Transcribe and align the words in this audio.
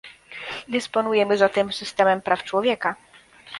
Dysponujemy 0.67 1.37
zatem 1.37 1.71
systemem 1.73 2.21
praw 2.21 2.43
człowieka 2.43 2.95